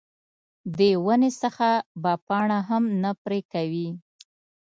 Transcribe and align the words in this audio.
د 0.77 0.79
ونې 1.05 1.31
څخه 1.41 1.69
به 2.01 2.13
پاڼه 2.27 2.59
هم 2.69 2.83
نه 3.03 3.11
پرې 3.23 3.39
کوې. 3.53 3.87